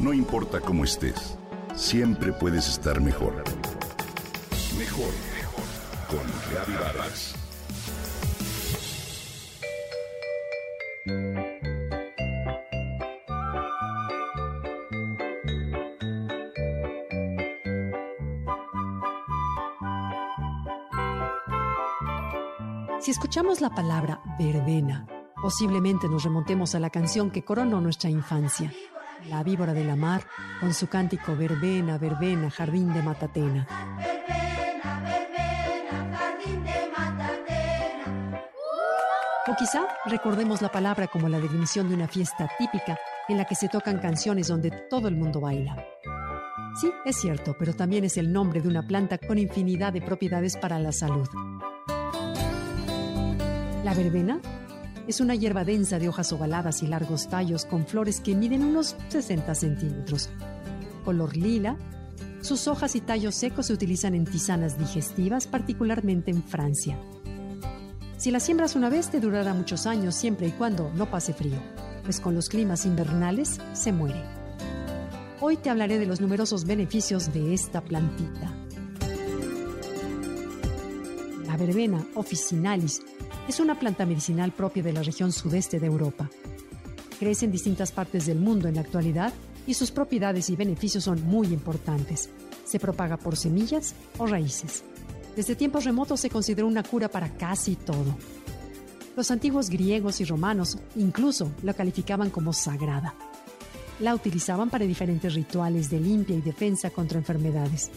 No 0.00 0.14
importa 0.14 0.60
cómo 0.60 0.84
estés, 0.84 1.36
siempre 1.74 2.32
puedes 2.32 2.66
estar 2.68 3.02
mejor. 3.02 3.44
Mejor, 4.78 5.12
mejor. 5.36 5.64
Con 6.08 6.26
Reavivadas. 6.50 7.34
Si 23.00 23.10
escuchamos 23.10 23.60
la 23.60 23.68
palabra 23.68 24.22
verbena, 24.38 25.06
posiblemente 25.42 26.08
nos 26.08 26.24
remontemos 26.24 26.74
a 26.74 26.80
la 26.80 26.88
canción 26.88 27.30
que 27.30 27.44
coronó 27.44 27.82
nuestra 27.82 28.08
infancia, 28.08 28.72
La 29.28 29.42
víbora 29.42 29.74
de 29.74 29.84
la 29.84 29.96
mar, 29.96 30.22
con 30.60 30.72
su 30.72 30.88
cántico 30.88 31.36
Verbena, 31.36 31.98
verbena, 31.98 32.50
jardín 32.50 32.92
de 32.92 33.02
Matatena. 33.02 33.66
Verbena, 33.98 35.00
verbena, 35.00 36.16
jardín 36.16 36.64
de 36.64 36.90
Matatena. 36.96 38.42
O 39.46 39.54
quizá 39.56 39.86
recordemos 40.06 40.62
la 40.62 40.70
palabra 40.70 41.06
como 41.06 41.28
la 41.28 41.38
definición 41.38 41.88
de 41.88 41.94
una 41.94 42.08
fiesta 42.08 42.48
típica 42.58 42.98
en 43.28 43.36
la 43.36 43.44
que 43.44 43.54
se 43.54 43.68
tocan 43.68 43.98
canciones 43.98 44.48
donde 44.48 44.70
todo 44.88 45.08
el 45.08 45.16
mundo 45.16 45.40
baila. 45.40 45.76
Sí, 46.80 46.90
es 47.04 47.16
cierto, 47.16 47.54
pero 47.58 47.74
también 47.74 48.04
es 48.04 48.16
el 48.16 48.32
nombre 48.32 48.60
de 48.60 48.68
una 48.68 48.86
planta 48.86 49.18
con 49.18 49.38
infinidad 49.38 49.92
de 49.92 50.00
propiedades 50.00 50.56
para 50.56 50.78
la 50.78 50.92
salud. 50.92 51.28
La 53.84 53.94
verbena 53.94 54.40
es 55.10 55.20
una 55.20 55.34
hierba 55.34 55.64
densa 55.64 55.98
de 55.98 56.08
hojas 56.08 56.32
ovaladas 56.32 56.84
y 56.84 56.86
largos 56.86 57.28
tallos 57.28 57.64
con 57.64 57.84
flores 57.84 58.20
que 58.20 58.36
miden 58.36 58.62
unos 58.62 58.94
60 59.08 59.56
centímetros. 59.56 60.30
Color 61.04 61.36
lila, 61.36 61.76
sus 62.42 62.68
hojas 62.68 62.94
y 62.94 63.00
tallos 63.00 63.34
secos 63.34 63.66
se 63.66 63.72
utilizan 63.72 64.14
en 64.14 64.24
tisanas 64.24 64.78
digestivas, 64.78 65.48
particularmente 65.48 66.30
en 66.30 66.44
Francia. 66.44 66.96
Si 68.18 68.30
la 68.30 68.38
siembras 68.38 68.76
una 68.76 68.88
vez 68.88 69.10
te 69.10 69.18
durará 69.18 69.52
muchos 69.52 69.84
años 69.84 70.14
siempre 70.14 70.46
y 70.46 70.52
cuando 70.52 70.92
no 70.94 71.10
pase 71.10 71.34
frío, 71.34 71.58
pues 72.04 72.20
con 72.20 72.36
los 72.36 72.48
climas 72.48 72.86
invernales 72.86 73.58
se 73.72 73.90
muere. 73.90 74.22
Hoy 75.40 75.56
te 75.56 75.70
hablaré 75.70 75.98
de 75.98 76.06
los 76.06 76.20
numerosos 76.20 76.64
beneficios 76.64 77.32
de 77.32 77.52
esta 77.52 77.80
plantita. 77.80 78.54
La 81.46 81.56
verbena 81.56 82.06
officinalis 82.14 83.02
es 83.50 83.58
una 83.58 83.76
planta 83.76 84.06
medicinal 84.06 84.52
propia 84.52 84.80
de 84.80 84.92
la 84.92 85.02
región 85.02 85.32
sudeste 85.32 85.80
de 85.80 85.86
Europa. 85.86 86.30
Crece 87.18 87.46
en 87.46 87.50
distintas 87.50 87.90
partes 87.90 88.26
del 88.26 88.38
mundo 88.38 88.68
en 88.68 88.76
la 88.76 88.82
actualidad 88.82 89.32
y 89.66 89.74
sus 89.74 89.90
propiedades 89.90 90.50
y 90.50 90.56
beneficios 90.56 91.02
son 91.02 91.24
muy 91.26 91.48
importantes. 91.48 92.30
Se 92.64 92.78
propaga 92.78 93.16
por 93.16 93.36
semillas 93.36 93.96
o 94.18 94.26
raíces. 94.26 94.84
Desde 95.34 95.56
tiempos 95.56 95.84
remotos 95.84 96.20
se 96.20 96.30
consideró 96.30 96.68
una 96.68 96.84
cura 96.84 97.08
para 97.08 97.28
casi 97.28 97.74
todo. 97.74 98.16
Los 99.16 99.32
antiguos 99.32 99.68
griegos 99.68 100.20
y 100.20 100.24
romanos 100.24 100.78
incluso 100.94 101.50
la 101.64 101.74
calificaban 101.74 102.30
como 102.30 102.52
sagrada. 102.52 103.16
La 103.98 104.14
utilizaban 104.14 104.70
para 104.70 104.86
diferentes 104.86 105.34
rituales 105.34 105.90
de 105.90 105.98
limpia 105.98 106.36
y 106.36 106.40
defensa 106.40 106.90
contra 106.90 107.18
enfermedades. 107.18 107.90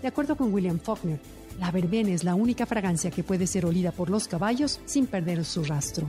De 0.00 0.08
acuerdo 0.08 0.36
con 0.36 0.54
William 0.54 0.80
Faulkner, 0.80 1.20
la 1.58 1.70
verbena 1.70 2.10
es 2.10 2.24
la 2.24 2.34
única 2.34 2.66
fragancia 2.66 3.10
que 3.10 3.22
puede 3.22 3.46
ser 3.46 3.66
olida 3.66 3.92
por 3.92 4.10
los 4.10 4.28
caballos 4.28 4.80
sin 4.86 5.06
perder 5.06 5.44
su 5.44 5.64
rastro. 5.64 6.06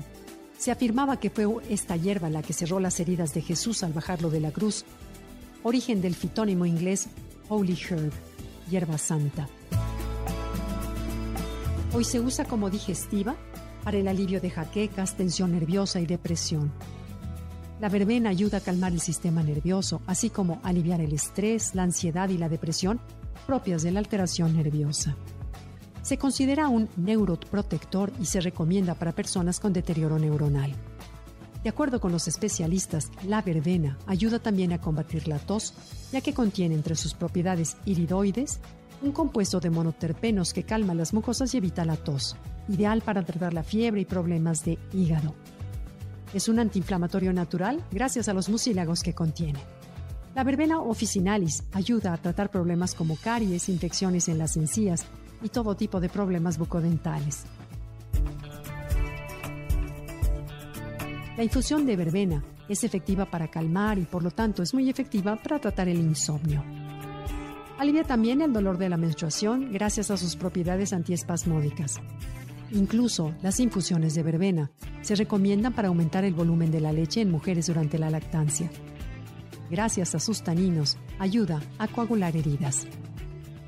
Se 0.58 0.72
afirmaba 0.72 1.20
que 1.20 1.30
fue 1.30 1.46
esta 1.70 1.96
hierba 1.98 2.30
la 2.30 2.42
que 2.42 2.54
cerró 2.54 2.80
las 2.80 3.00
heridas 3.00 3.34
de 3.34 3.42
Jesús 3.42 3.84
al 3.84 3.94
bajarlo 3.94 4.30
de 4.30 4.40
la 4.40 4.52
cruz, 4.52 4.86
origen 5.64 6.02
del 6.02 6.16
fitónimo 6.16 6.66
inglés 6.66 7.08
Holy 7.50 7.78
Herb, 7.90 8.12
hierba 8.70 8.98
santa. 8.98 9.48
Hoy 11.94 12.04
se 12.04 12.20
usa 12.20 12.46
como 12.46 12.70
digestiva 12.70 13.36
para 13.84 13.98
el 13.98 14.08
alivio 14.08 14.42
de 14.42 14.50
jaquecas, 14.50 15.16
tensión 15.16 15.52
nerviosa 15.52 16.00
y 16.00 16.06
depresión. 16.06 16.72
La 17.80 17.90
verbena 17.90 18.30
ayuda 18.30 18.58
a 18.58 18.62
calmar 18.62 18.94
el 18.94 19.02
sistema 19.02 19.44
nervioso, 19.44 20.02
así 20.08 20.30
como 20.30 20.60
aliviar 20.64 21.02
el 21.02 21.14
estrés, 21.14 21.76
la 21.76 21.84
ansiedad 21.84 22.30
y 22.30 22.38
la 22.38 22.50
depresión 22.50 23.00
propias 23.46 23.84
de 23.84 23.92
la 23.92 24.00
alteración 24.00 24.56
nerviosa. 24.56 25.16
Se 26.06 26.20
considera 26.20 26.68
un 26.68 26.88
neuroprotector 26.98 28.14
y 28.22 28.28
se 28.28 28.40
recomienda 28.40 28.94
para 28.94 29.12
personas 29.12 29.60
con 29.60 29.74
deterioro 29.74 30.20
neuronal. 30.20 30.72
De 31.64 31.70
acuerdo 31.70 32.00
con 32.00 32.12
los 32.12 32.28
especialistas, 32.28 33.10
la 33.24 33.42
verbena 33.42 33.98
ayuda 34.06 34.38
también 34.38 34.72
a 34.72 34.80
combatir 34.80 35.28
la 35.28 35.40
tos, 35.40 35.74
ya 36.12 36.22
que 36.22 36.36
contiene 36.36 36.76
entre 36.76 36.96
sus 36.96 37.16
propiedades 37.16 37.78
iridoides 37.86 38.60
un 39.02 39.14
compuesto 39.14 39.60
de 39.60 39.72
monoterpenos 39.72 40.54
que 40.54 40.62
calma 40.62 40.94
las 40.94 41.12
mucosas 41.12 41.52
y 41.56 41.58
evita 41.58 41.86
la 41.86 41.98
tos, 41.98 42.36
ideal 42.70 43.02
para 43.02 43.26
tratar 43.26 43.56
la 43.56 43.64
fiebre 43.64 44.02
y 44.02 44.06
problemas 44.06 44.64
de 44.64 44.78
hígado. 44.94 45.34
Es 46.36 46.48
un 46.48 46.60
antiinflamatorio 46.60 47.34
natural 47.34 47.84
gracias 47.92 48.30
a 48.30 48.34
los 48.36 48.48
mucílagos 48.48 49.02
que 49.02 49.16
contiene. 49.16 49.60
La 50.36 50.44
verbena 50.44 50.82
officinalis 50.82 51.64
ayuda 51.72 52.14
a 52.14 52.18
tratar 52.18 52.52
problemas 52.52 52.94
como 52.94 53.16
caries, 53.16 53.70
infecciones 53.70 54.28
en 54.28 54.38
las 54.38 54.56
encías 54.56 55.08
y 55.46 55.50
todo 55.50 55.76
tipo 55.76 56.02
de 56.02 56.10
problemas 56.10 56.58
bucodentales. 56.58 57.46
La 61.38 61.44
infusión 61.44 61.86
de 61.86 61.96
verbena 61.96 62.44
es 62.68 62.84
efectiva 62.84 63.26
para 63.26 63.48
calmar 63.48 63.98
y 63.98 64.06
por 64.06 64.24
lo 64.24 64.32
tanto 64.32 64.64
es 64.64 64.74
muy 64.74 64.90
efectiva 64.90 65.36
para 65.38 65.60
tratar 65.60 65.88
el 65.88 66.00
insomnio. 66.00 66.64
Alivia 67.78 68.04
también 68.04 68.42
el 68.42 68.52
dolor 68.52 68.78
de 68.78 68.90
la 68.90 68.98
menstruación 68.98 69.72
gracias 69.72 70.12
a 70.12 70.18
sus 70.18 70.36
propiedades 70.36 70.92
antiespasmódicas. 70.92 72.02
Incluso 72.72 73.34
las 73.42 73.60
infusiones 73.60 74.16
de 74.16 74.24
verbena 74.24 74.72
se 75.02 75.16
recomiendan 75.16 75.74
para 75.74 75.90
aumentar 75.90 76.26
el 76.26 76.34
volumen 76.34 76.72
de 76.72 76.82
la 76.82 76.92
leche 76.92 77.22
en 77.22 77.32
mujeres 77.32 77.68
durante 77.68 78.00
la 78.00 78.10
lactancia 78.10 78.70
gracias 79.70 80.16
a 80.16 80.20
sus 80.20 80.44
taninos, 80.44 80.98
ayuda 81.20 81.62
a 81.78 81.88
coagular 81.88 82.36
heridas. 82.36 82.88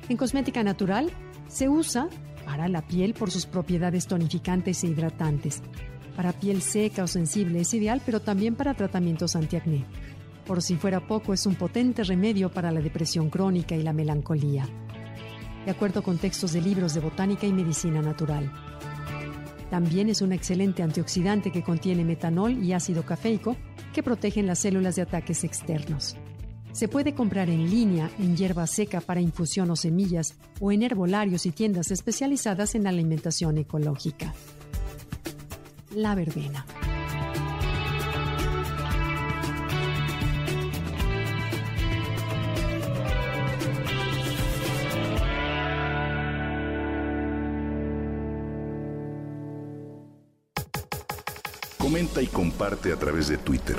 En 0.08 0.16
cosmética 0.16 0.62
natural, 0.62 1.10
se 1.48 1.68
usa 1.68 2.08
para 2.44 2.68
la 2.68 2.86
piel 2.86 3.14
por 3.14 3.30
sus 3.30 3.46
propiedades 3.46 4.06
tonificantes 4.06 4.84
e 4.84 4.88
hidratantes. 4.88 5.62
Para 6.16 6.32
piel 6.32 6.62
seca 6.62 7.04
o 7.04 7.06
sensible 7.06 7.60
es 7.60 7.74
ideal, 7.74 8.00
pero 8.04 8.20
también 8.20 8.54
para 8.54 8.74
tratamientos 8.74 9.36
antiacné. 9.36 9.84
Por 10.46 10.62
si 10.62 10.76
fuera 10.76 11.06
poco, 11.06 11.34
es 11.34 11.44
un 11.46 11.56
potente 11.56 12.04
remedio 12.04 12.50
para 12.50 12.72
la 12.72 12.80
depresión 12.80 13.28
crónica 13.28 13.76
y 13.76 13.82
la 13.82 13.92
melancolía. 13.92 14.66
De 15.64 15.70
acuerdo 15.70 16.02
con 16.02 16.18
textos 16.18 16.52
de 16.52 16.62
libros 16.62 16.94
de 16.94 17.00
botánica 17.00 17.46
y 17.46 17.52
medicina 17.52 18.00
natural. 18.00 18.50
También 19.70 20.08
es 20.08 20.22
un 20.22 20.32
excelente 20.32 20.82
antioxidante 20.82 21.52
que 21.52 21.62
contiene 21.62 22.04
metanol 22.04 22.52
y 22.64 22.72
ácido 22.72 23.04
cafeico 23.04 23.56
que 23.92 24.02
protegen 24.02 24.46
las 24.46 24.60
células 24.60 24.96
de 24.96 25.02
ataques 25.02 25.44
externos. 25.44 26.16
Se 26.72 26.88
puede 26.88 27.14
comprar 27.14 27.50
en 27.50 27.68
línea 27.70 28.10
en 28.18 28.36
hierba 28.36 28.66
seca 28.66 29.00
para 29.00 29.20
infusión 29.20 29.70
o 29.70 29.76
semillas 29.76 30.36
o 30.60 30.70
en 30.70 30.82
herbolarios 30.82 31.46
y 31.46 31.50
tiendas 31.50 31.90
especializadas 31.90 32.74
en 32.74 32.86
alimentación 32.86 33.58
ecológica. 33.58 34.34
La 35.90 36.14
verbena. 36.14 36.64
Comenta 51.78 52.20
y 52.20 52.26
comparte 52.26 52.92
a 52.92 52.96
través 52.96 53.28
de 53.28 53.38
Twitter. 53.38 53.78